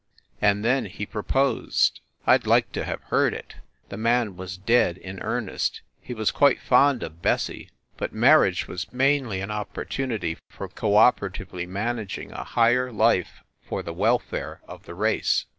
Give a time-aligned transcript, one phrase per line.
[0.41, 1.99] And then he proposed.
[2.25, 3.57] I d like to have heard it.
[3.89, 8.91] The man was dead in earnest he was quite fond of Bessie, but marriage was
[8.91, 14.95] mainly an opportunity for co operatively managing a higher life for the welfare of the
[14.95, 15.45] race.